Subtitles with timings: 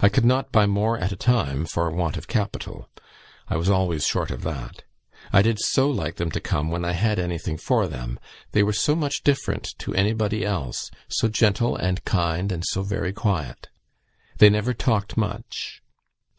[0.00, 2.88] I could not buy more at a time for want of capital.
[3.46, 4.84] I was always short of that.
[5.34, 8.18] I did so like them to come when I had anything for them;
[8.52, 13.12] they were so much different to anybody else; so gentle and kind, and so very
[13.12, 13.68] quiet.
[14.38, 15.82] They never talked much.